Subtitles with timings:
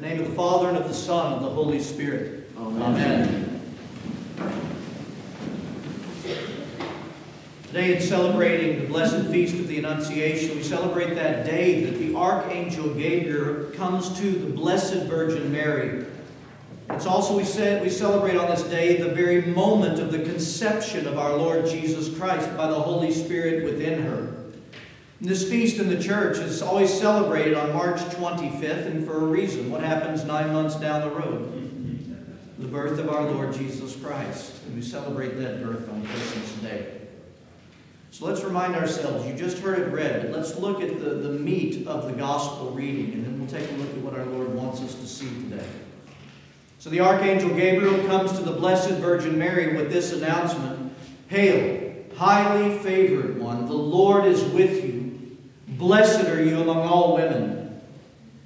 [0.00, 2.50] In the name of the Father, and of the Son, and of the Holy Spirit.
[2.56, 3.60] Amen.
[4.38, 4.56] Amen.
[7.66, 12.14] Today, in celebrating the blessed feast of the Annunciation, we celebrate that day that the
[12.14, 16.06] Archangel Gabriel comes to the Blessed Virgin Mary.
[16.88, 21.06] It's also, we, say, we celebrate on this day the very moment of the conception
[21.06, 23.64] of our Lord Jesus Christ by the Holy Spirit.
[25.20, 29.70] This feast in the church is always celebrated on March 25th, and for a reason.
[29.70, 32.56] What happens nine months down the road?
[32.58, 34.62] The birth of our Lord Jesus Christ.
[34.64, 37.00] And we celebrate that birth on Christmas Day.
[38.12, 41.30] So let's remind ourselves, you just heard it read, but let's look at the, the
[41.30, 44.54] meat of the gospel reading, and then we'll take a look at what our Lord
[44.54, 45.66] wants us to see today.
[46.78, 50.94] So the Archangel Gabriel comes to the Blessed Virgin Mary with this announcement
[51.28, 55.09] Hail, highly favored one, the Lord is with you.
[55.80, 57.80] Blessed are you among all women.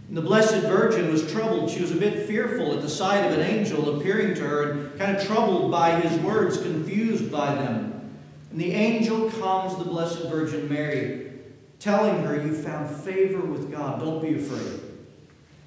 [0.07, 1.69] And the Blessed Virgin was troubled.
[1.69, 4.99] She was a bit fearful at the sight of an angel appearing to her and
[4.99, 8.17] kind of troubled by his words, confused by them.
[8.53, 11.33] And the angel calms the Blessed Virgin Mary,
[11.81, 13.99] telling her, You found favor with God.
[13.99, 14.81] Don't be afraid.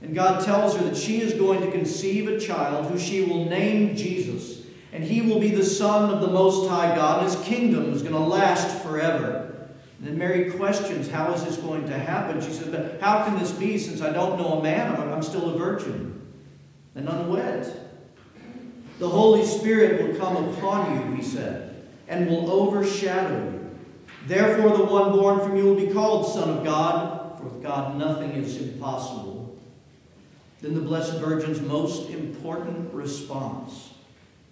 [0.01, 3.43] And God tells her that she is going to conceive a child who she will
[3.43, 4.61] name Jesus.
[4.93, 7.23] And he will be the Son of the Most High God.
[7.23, 9.46] His kingdom is going to last forever.
[9.99, 12.41] And then Mary questions, How is this going to happen?
[12.41, 14.95] She says, But how can this be since I don't know a man?
[14.95, 16.21] I'm, still a virgin
[16.95, 17.73] and unwed.
[18.99, 21.67] The Holy Spirit will come upon you, he said
[22.07, 23.69] and will overshadow you.
[24.25, 27.97] Therefore, the one born from you will be called Son of God, for with God
[27.97, 29.57] nothing is impossible.
[30.61, 33.91] Then the Blessed Virgin's most important response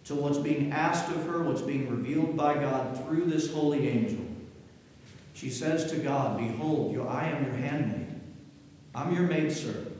[0.05, 4.23] to what's being asked of her, what's being revealed by God through this holy angel.
[5.35, 8.21] She says to God, Behold, I am your handmaid.
[8.95, 9.91] I'm your maidservant.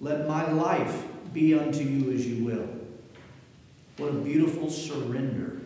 [0.00, 2.68] Let my life be unto you as you will.
[3.96, 5.58] What a beautiful surrender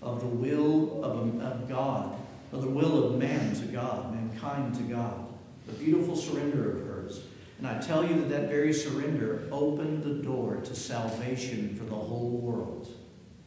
[0.00, 2.16] of the will of, a, of God,
[2.52, 5.26] of the will of man to God, mankind to God.
[5.66, 7.22] The beautiful surrender of hers.
[7.58, 11.96] And I tell you that that very surrender opened the door to salvation for the
[11.96, 12.88] whole world.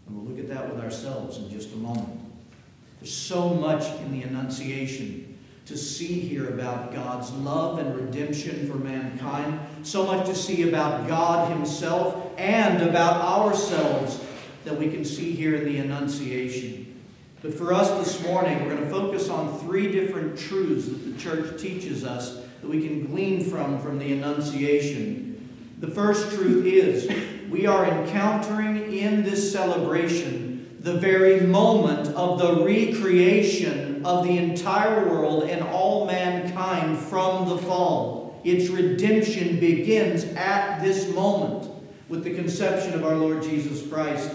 [0.06, 2.25] And we'll look at that with ourselves in just a moment.
[3.00, 8.78] There's so much in the Annunciation to see here about God's love and redemption for
[8.78, 14.24] mankind, so much to see about God Himself and about ourselves
[14.64, 17.02] that we can see here in the Annunciation.
[17.42, 21.18] But for us this morning, we're going to focus on three different truths that the
[21.20, 25.76] church teaches us that we can glean from from the Annunciation.
[25.80, 27.12] The first truth is
[27.50, 30.55] we are encountering in this celebration
[30.86, 37.58] the very moment of the recreation of the entire world and all mankind from the
[37.58, 38.40] fall.
[38.44, 41.72] Its redemption begins at this moment
[42.08, 44.30] with the conception of our Lord Jesus Christ.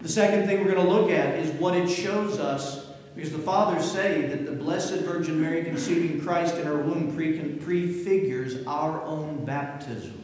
[0.00, 2.84] The second thing we're going to look at is what it shows us,
[3.14, 8.66] because the fathers say that the Blessed Virgin Mary conceiving Christ in her womb prefigures
[8.66, 10.20] our own baptism.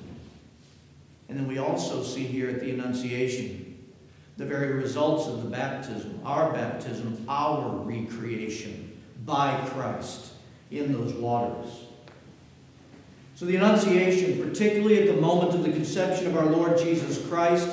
[1.29, 3.68] And then we also see here at the Annunciation
[4.39, 10.33] the very results of the baptism, our baptism, our recreation by Christ
[10.71, 11.85] in those waters.
[13.35, 17.69] So the Annunciation, particularly at the moment of the conception of our Lord Jesus Christ,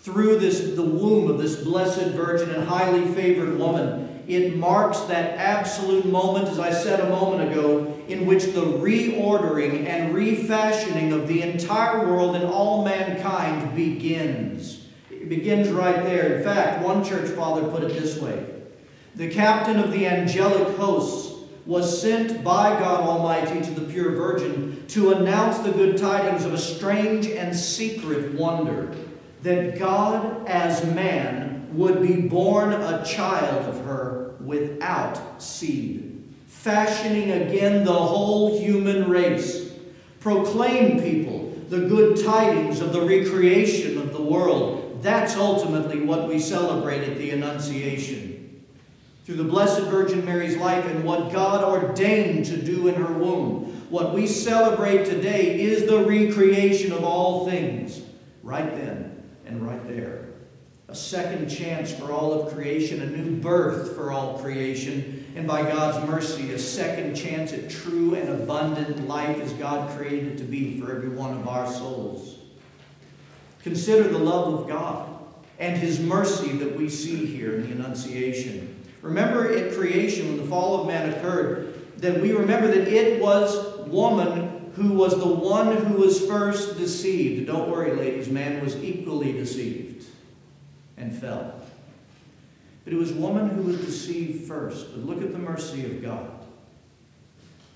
[0.00, 4.24] through this, the womb of this blessed virgin and highly favored woman.
[4.26, 9.86] It marks that absolute moment, as I said a moment ago, in which the reordering
[9.86, 14.75] and refashioning of the entire world and all mankind begins.
[15.26, 16.36] It begins right there.
[16.36, 18.46] In fact, one church father put it this way
[19.16, 21.34] The captain of the angelic hosts
[21.66, 26.54] was sent by God Almighty to the pure virgin to announce the good tidings of
[26.54, 28.94] a strange and secret wonder
[29.42, 37.84] that God as man would be born a child of her without seed, fashioning again
[37.84, 39.72] the whole human race.
[40.20, 44.85] Proclaim people the good tidings of the recreation of the world.
[45.06, 48.64] That's ultimately what we celebrate at the Annunciation.
[49.24, 53.86] Through the Blessed Virgin Mary's life and what God ordained to do in her womb.
[53.88, 58.02] What we celebrate today is the recreation of all things
[58.42, 60.26] right then and right there.
[60.88, 65.62] A second chance for all of creation, a new birth for all creation, and by
[65.62, 70.44] God's mercy, a second chance at true and abundant life as God created it to
[70.44, 72.35] be for every one of our souls.
[73.66, 75.08] Consider the love of God
[75.58, 78.80] and His mercy that we see here in the Annunciation.
[79.02, 83.76] Remember at creation, when the fall of man occurred, that we remember that it was
[83.88, 87.48] woman who was the one who was first deceived.
[87.48, 90.06] Don't worry, ladies, man was equally deceived
[90.96, 91.60] and fell.
[92.84, 94.92] But it was woman who was deceived first.
[94.92, 96.30] But look at the mercy of God.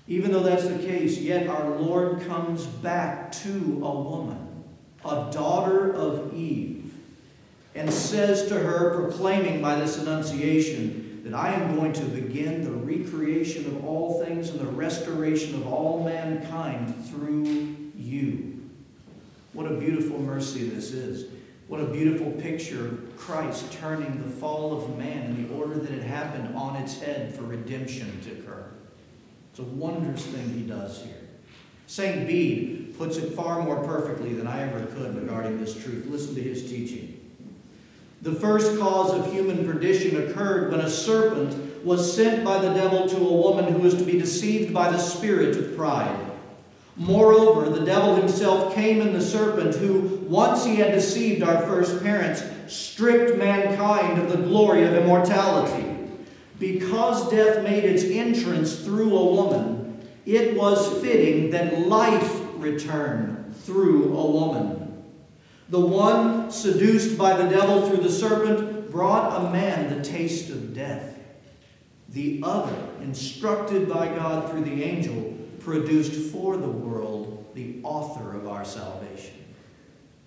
[0.07, 4.50] Even though that's the case, yet our Lord comes back to a woman,
[5.03, 6.93] a daughter of Eve,
[7.73, 12.71] and says to her, proclaiming by this annunciation, that I am going to begin the
[12.71, 18.69] recreation of all things and the restoration of all mankind through you.
[19.53, 21.31] What a beautiful mercy this is.
[21.67, 25.91] What a beautiful picture of Christ turning the fall of man in the order that
[25.91, 28.65] it happened on its head for redemption to occur.
[29.51, 31.15] It's a wondrous thing he does here.
[31.87, 32.27] St.
[32.27, 36.05] Bede puts it far more perfectly than I ever could regarding this truth.
[36.07, 37.17] Listen to his teaching.
[38.21, 43.09] The first cause of human perdition occurred when a serpent was sent by the devil
[43.09, 46.27] to a woman who was to be deceived by the spirit of pride.
[46.97, 52.03] Moreover, the devil himself came in the serpent, who, once he had deceived our first
[52.03, 55.97] parents, stripped mankind of the glory of immortality.
[56.59, 64.17] Because death made its entrance through a woman, it was fitting that life return through
[64.17, 65.03] a woman.
[65.69, 70.73] The one seduced by the devil through the serpent brought a man the taste of
[70.73, 71.17] death.
[72.09, 78.47] The other, instructed by God through the angel, produced for the world the author of
[78.47, 79.35] our salvation.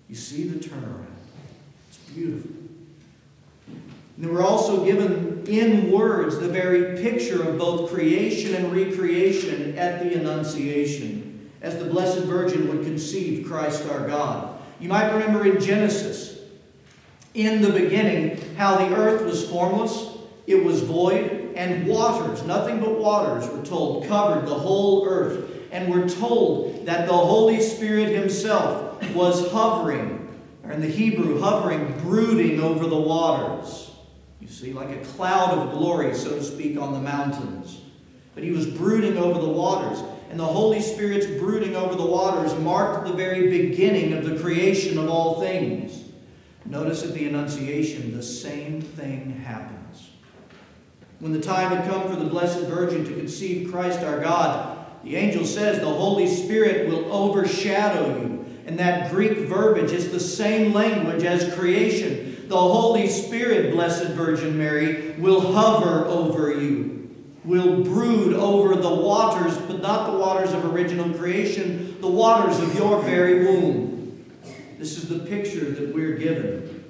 [0.09, 1.05] You see the turnaround.
[1.89, 2.51] It's beautiful.
[4.17, 10.01] And we're also given in words the very picture of both creation and recreation at
[10.01, 11.24] the Annunciation,
[11.65, 14.55] as the Blessed Virgin would conceive Christ our God.
[14.79, 16.39] You might remember in Genesis,
[17.33, 20.15] in the beginning, how the earth was formless,
[20.45, 25.51] it was void, and waters, nothing but waters, were told, covered the whole earth.
[25.71, 31.99] And we're told that the Holy Spirit Himself was hovering, or in the Hebrew, hovering,
[32.01, 33.89] brooding over the waters.
[34.39, 37.81] You see, like a cloud of glory, so to speak, on the mountains.
[38.35, 40.03] But He was brooding over the waters.
[40.29, 44.97] And the Holy Spirit's brooding over the waters marked the very beginning of the creation
[44.97, 46.03] of all things.
[46.65, 50.09] Notice at the Annunciation, the same thing happens.
[51.19, 55.15] When the time had come for the Blessed Virgin to conceive Christ our God, the
[55.15, 58.45] angel says the Holy Spirit will overshadow you.
[58.65, 62.47] And that Greek verbiage is the same language as creation.
[62.49, 67.04] The Holy Spirit, Blessed Virgin Mary, will hover over you,
[67.45, 72.73] will brood over the waters, but not the waters of original creation, the waters of
[72.75, 74.25] your very womb.
[74.79, 76.83] This is the picture that we're given.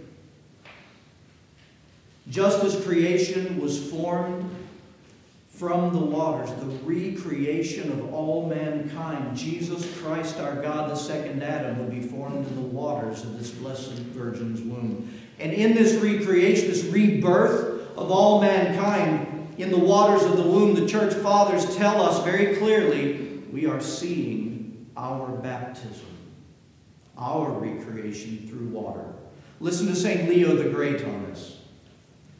[2.29, 4.49] Just as creation was formed
[5.49, 11.77] from the waters, the recreation of all mankind, Jesus Christ, our God, the second Adam,
[11.79, 15.13] will be formed in the waters of this blessed Virgin's womb.
[15.39, 20.75] And in this recreation, this rebirth of all mankind in the waters of the womb,
[20.75, 26.07] the church fathers tell us very clearly we are seeing our baptism,
[27.17, 29.05] our recreation through water.
[29.59, 30.29] Listen to St.
[30.29, 31.59] Leo the Great on this.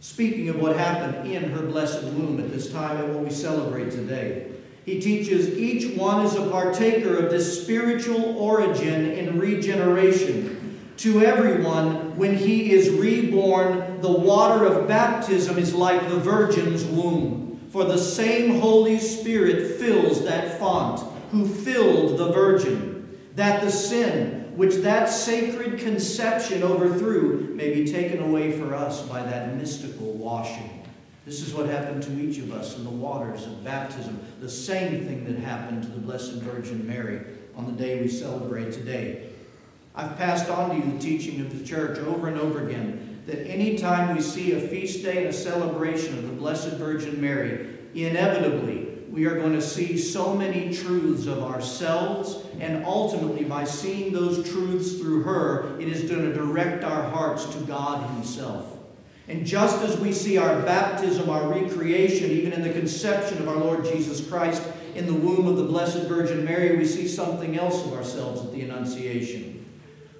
[0.01, 3.91] Speaking of what happened in her blessed womb at this time and what we celebrate
[3.91, 4.51] today,
[4.85, 10.64] he teaches each one is a partaker of this spiritual origin in regeneration.
[10.97, 17.59] To everyone, when he is reborn, the water of baptism is like the Virgin's womb.
[17.69, 24.53] For the same Holy Spirit fills that font, who filled the Virgin, that the sin
[24.55, 30.87] which that sacred conception overthrew may be taken away for us by that mystical washing.
[31.25, 35.05] This is what happened to each of us in the waters of baptism, the same
[35.05, 37.19] thing that happened to the Blessed Virgin Mary
[37.57, 39.24] on the day we celebrate today.
[39.95, 43.47] I've passed on to you the teaching of the church over and over again that
[43.47, 48.89] anytime we see a feast day and a celebration of the Blessed Virgin Mary, inevitably
[49.09, 54.47] we are going to see so many truths of ourselves, and ultimately, by seeing those
[54.51, 58.77] truths through her, it is going to direct our hearts to God Himself.
[59.29, 63.55] And just as we see our baptism, our recreation, even in the conception of our
[63.55, 64.61] Lord Jesus Christ
[64.93, 68.51] in the womb of the Blessed Virgin Mary, we see something else of ourselves at
[68.51, 69.54] the Annunciation.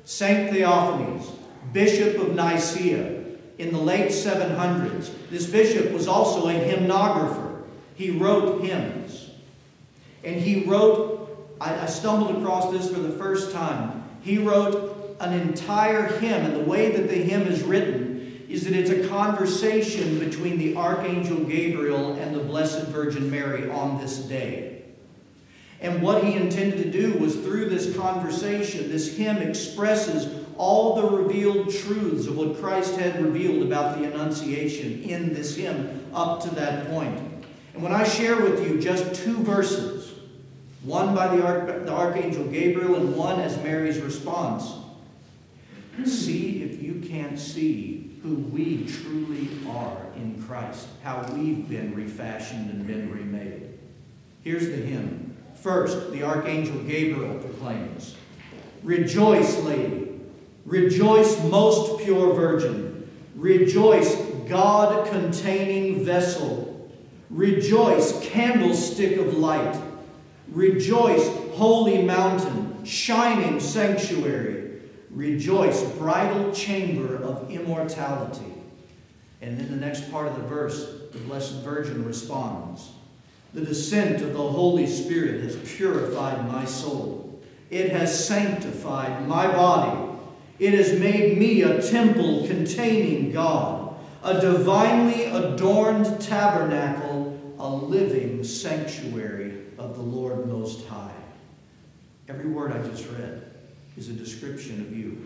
[0.06, 1.32] Saint Theophanes,
[1.74, 3.24] Bishop of Nicaea,
[3.58, 7.64] in the late 700s, this bishop was also a hymnographer.
[7.96, 9.32] He wrote hymns.
[10.24, 14.04] And he wrote, I, I stumbled across this for the first time.
[14.22, 18.74] He wrote an entire hymn, and the way that the hymn is written is that
[18.74, 24.75] it's a conversation between the Archangel Gabriel and the Blessed Virgin Mary on this day.
[25.86, 31.08] And what he intended to do was through this conversation, this hymn expresses all the
[31.18, 36.56] revealed truths of what Christ had revealed about the Annunciation in this hymn up to
[36.56, 37.20] that point.
[37.76, 40.12] And when I share with you just two verses,
[40.82, 44.74] one by the, Arch- the Archangel Gabriel and one as Mary's response,
[46.04, 52.72] see if you can't see who we truly are in Christ, how we've been refashioned
[52.72, 53.78] and been remade.
[54.44, 55.35] Here's the hymn.
[55.66, 58.16] First, the Archangel Gabriel proclaims,
[58.84, 60.12] Rejoice, lady,
[60.64, 64.16] rejoice, most pure virgin, rejoice,
[64.48, 66.88] God containing vessel,
[67.32, 69.76] rejoice, candlestick of light,
[70.50, 74.82] rejoice, holy mountain, shining sanctuary.
[75.10, 78.54] Rejoice, bridal chamber of immortality.
[79.42, 82.92] And in the next part of the verse, the Blessed Virgin responds
[83.56, 90.20] The descent of the Holy Spirit has purified my soul, it has sanctified my body,
[90.60, 99.62] it has made me a temple containing God, a divinely adorned tabernacle, a living sanctuary
[99.78, 101.16] of the Lord Most High.
[102.28, 103.54] Every word I just read
[103.96, 105.26] is a description of you.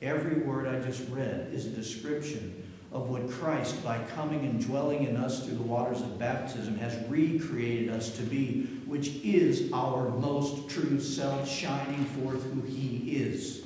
[0.00, 5.06] Every word I just read is a description of what Christ, by coming and dwelling
[5.06, 10.08] in us through the waters of baptism, has recreated us to be, which is our
[10.08, 13.62] most true self, shining forth who He is.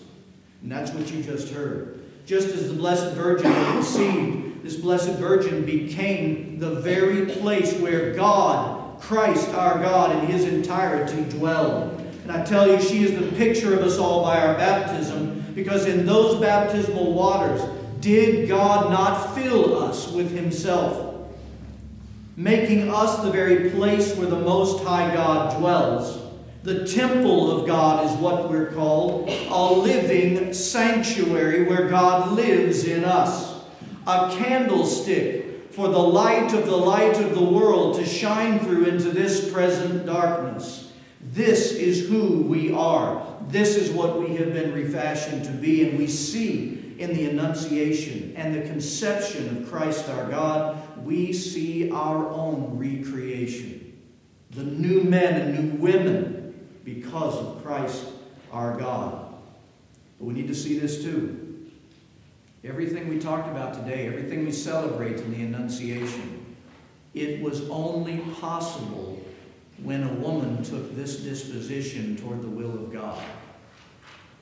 [0.63, 2.01] And that's what you just heard.
[2.27, 9.01] Just as the Blessed Virgin conceived, this Blessed Virgin became the very place where God,
[9.01, 12.01] Christ our God, in His entirety dwelled.
[12.23, 15.87] And I tell you, she is the picture of us all by our baptism, because
[15.87, 17.61] in those baptismal waters,
[18.03, 21.31] did God not fill us with Himself,
[22.37, 26.21] making us the very place where the Most High God dwells?
[26.65, 33.05] The temple of God is what we're called, a living sanctuary where God lives in
[33.05, 33.61] us,
[34.07, 39.11] a candlestick for the light of the light of the world to shine through into
[39.11, 40.93] this present darkness.
[41.21, 43.27] This is who we are.
[43.49, 48.33] This is what we have been refashioned to be, and we see in the Annunciation
[48.37, 54.01] and the conception of Christ our God, we see our own recreation.
[54.53, 58.07] The new men and new women because of Christ
[58.53, 59.35] our God.
[60.19, 61.69] But we need to see this too.
[62.63, 66.57] Everything we talked about today, everything we celebrate in the Annunciation,
[67.15, 69.21] it was only possible
[69.83, 73.21] when a woman took this disposition toward the will of God.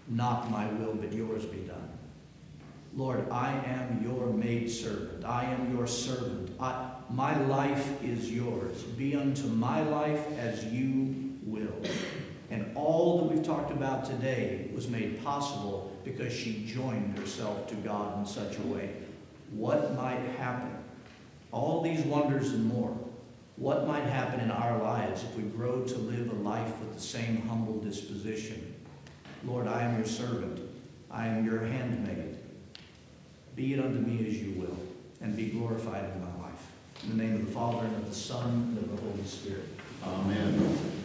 [0.08, 1.88] Not my will, but yours be done.
[2.94, 5.24] Lord, I am your maidservant.
[5.24, 6.50] I am your servant.
[6.58, 8.82] I, my life is yours.
[8.82, 11.74] Be unto my life as you will.
[12.50, 17.76] And all that we've talked about today was made possible because she joined herself to
[17.76, 18.90] God in such a way.
[19.52, 20.76] What might happen?
[21.52, 22.96] All these wonders and more.
[23.54, 27.00] What might happen in our lives if we grow to live a life with the
[27.00, 28.74] same humble disposition?
[29.44, 30.60] Lord, I am your servant.
[31.10, 32.39] I am your handmaid.
[33.60, 34.74] Be it unto me as you will,
[35.20, 36.72] and be glorified in my life.
[37.02, 39.66] In the name of the Father, and of the Son, and of the Holy Spirit.
[40.02, 40.99] Amen.